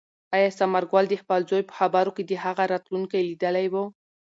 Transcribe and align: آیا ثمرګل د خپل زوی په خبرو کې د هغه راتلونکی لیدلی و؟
آیا 0.35 0.49
ثمرګل 0.59 1.05
د 1.09 1.13
خپل 1.21 1.41
زوی 1.49 1.63
په 1.69 1.73
خبرو 1.79 2.11
کې 2.15 2.23
د 2.25 2.31
هغه 2.45 2.63
راتلونکی 2.73 3.21
لیدلی 3.29 3.67
و؟ 3.69 3.75